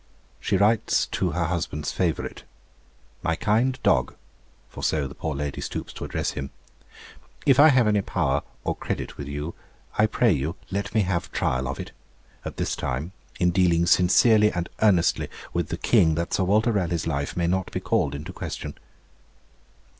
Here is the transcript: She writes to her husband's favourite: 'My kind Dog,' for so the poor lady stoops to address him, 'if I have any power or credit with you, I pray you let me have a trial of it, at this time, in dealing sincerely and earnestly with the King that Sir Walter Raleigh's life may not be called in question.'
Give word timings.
She 0.39 0.57
writes 0.57 1.05
to 1.05 1.29
her 1.29 1.45
husband's 1.45 1.91
favourite: 1.91 2.41
'My 3.21 3.35
kind 3.35 3.77
Dog,' 3.83 4.15
for 4.67 4.81
so 4.83 5.07
the 5.07 5.13
poor 5.13 5.35
lady 5.35 5.61
stoops 5.61 5.93
to 5.93 6.03
address 6.03 6.31
him, 6.31 6.49
'if 7.45 7.59
I 7.59 7.67
have 7.67 7.87
any 7.87 8.01
power 8.01 8.41
or 8.63 8.75
credit 8.75 9.15
with 9.19 9.27
you, 9.27 9.53
I 9.99 10.07
pray 10.07 10.31
you 10.31 10.55
let 10.71 10.95
me 10.95 11.01
have 11.01 11.27
a 11.27 11.35
trial 11.37 11.67
of 11.67 11.79
it, 11.79 11.91
at 12.43 12.57
this 12.57 12.75
time, 12.75 13.11
in 13.39 13.51
dealing 13.51 13.85
sincerely 13.85 14.51
and 14.51 14.69
earnestly 14.81 15.27
with 15.53 15.67
the 15.69 15.77
King 15.77 16.15
that 16.15 16.33
Sir 16.33 16.45
Walter 16.45 16.71
Raleigh's 16.71 17.05
life 17.05 17.37
may 17.37 17.45
not 17.45 17.71
be 17.71 17.79
called 17.79 18.15
in 18.15 18.23
question.' 18.25 18.73